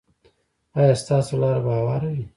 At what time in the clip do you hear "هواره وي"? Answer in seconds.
1.77-2.23